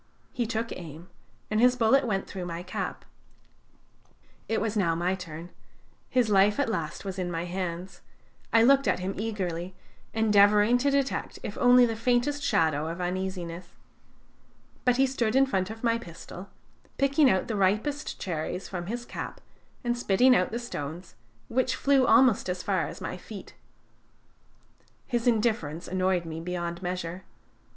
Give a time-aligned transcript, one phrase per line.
[0.33, 1.09] He took aim,
[1.51, 3.05] and his bullet went through my cap.
[4.49, 5.51] It was now my turn.
[6.09, 8.01] His life at last was in my hands;
[8.51, 9.75] I looked at him eagerly,
[10.11, 13.73] endeavoring to detect if only the faintest shadow of uneasiness.
[14.85, 16.49] But he stood in front of my pistol,
[16.97, 19.39] picking out the ripest cherries from his cap
[19.83, 21.13] and spitting out the stones,
[21.47, 23.53] which flew almost as far as my feet.
[25.05, 27.23] His indifference annoyed me beyond measure.